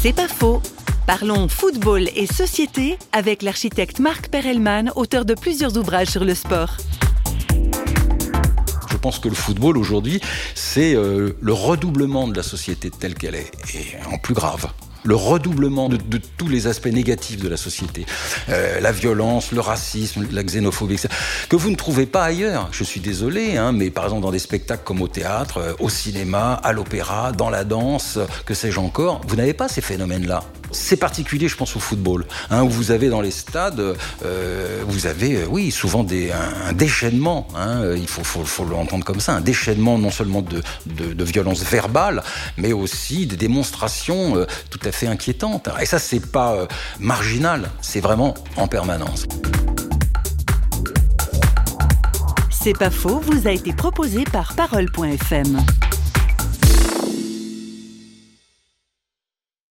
[0.00, 0.62] C'est pas faux.
[1.08, 6.76] Parlons football et société avec l'architecte Marc Perelman, auteur de plusieurs ouvrages sur le sport.
[8.88, 10.20] Je pense que le football aujourd'hui,
[10.54, 14.68] c'est euh, le redoublement de la société telle qu'elle est, et en plus grave
[15.04, 15.98] le redoublement de,
[16.36, 18.06] tous les aspects négatifs de la société.
[18.48, 21.08] Euh, la violence, le racisme, la xénophobie, etc.
[21.48, 22.68] Que vous ne trouvez pas ailleurs.
[22.72, 25.88] Je suis désolé, hein, mais par exemple dans des spectacles comme au théâtre, euh, au
[25.88, 30.42] cinéma, à l'opéra, dans la danse, que sais-je encore, vous n'avez pas ces phénomènes-là.
[30.70, 35.06] C'est particulier, je pense, au football, hein, où vous avez dans les stades, euh, vous
[35.06, 39.98] avez, euh, oui, souvent des, un, déchaînement, hein, il faut, l'entendre comme ça, un déchaînement
[39.98, 42.22] non seulement de, de, de violence verbale,
[42.56, 45.68] mais aussi des démonstrations euh, tout à fait inquiétantes.
[45.80, 46.66] Et ça, c'est pas euh,
[46.98, 49.26] marginal, c'est vraiment en permanence.
[52.50, 55.58] C'est pas faux, vous a été proposé par Parole.fm.